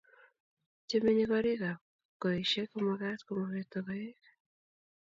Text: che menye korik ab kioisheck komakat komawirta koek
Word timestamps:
che 0.87 0.97
menye 1.05 1.25
korik 1.31 1.61
ab 1.71 1.79
kioisheck 2.19 2.69
komakat 2.71 3.19
komawirta 3.23 3.79
koek 3.87 4.21